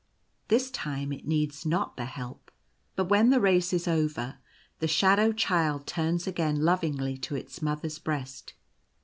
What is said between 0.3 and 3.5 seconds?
This time it needs not the help; but when the